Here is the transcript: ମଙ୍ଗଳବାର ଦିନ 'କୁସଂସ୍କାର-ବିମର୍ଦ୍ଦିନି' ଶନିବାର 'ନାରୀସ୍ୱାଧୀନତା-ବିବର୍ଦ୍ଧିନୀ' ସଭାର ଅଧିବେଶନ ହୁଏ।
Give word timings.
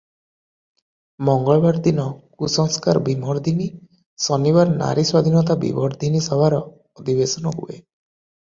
ମଙ୍ଗଳବାର 1.27 1.81
ଦିନ 1.87 2.05
'କୁସଂସ୍କାର-ବିମର୍ଦ୍ଦିନି' 2.43 3.67
ଶନିବାର 4.27 4.75
'ନାରୀସ୍ୱାଧୀନତା-ବିବର୍ଦ୍ଧିନୀ' 4.79 6.27
ସଭାର 6.31 6.63
ଅଧିବେଶନ 6.67 7.57
ହୁଏ। 7.61 7.79